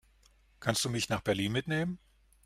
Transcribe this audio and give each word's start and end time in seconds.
Kannst 0.61 0.83
du 0.83 0.89
mich 0.89 1.09
nach 1.09 1.21
Berlin 1.21 1.51
mitnehmen? 1.51 1.99